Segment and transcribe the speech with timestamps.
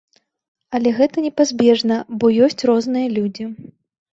[0.77, 1.95] Але гэта непазбежна,
[2.25, 3.45] бо ёсць розныя людзі.